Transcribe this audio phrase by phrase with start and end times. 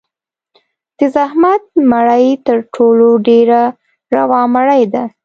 [0.97, 3.61] د زحمت مړۍ تر ټولو ډېره
[4.17, 5.03] روا مړۍ ده.